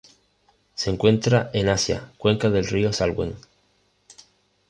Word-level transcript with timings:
Se 0.73 0.89
encuentran 0.89 1.51
en 1.53 1.69
Asia: 1.69 2.11
cuenca 2.17 2.49
del 2.49 2.65
río 2.65 2.91
Salween. 2.91 3.35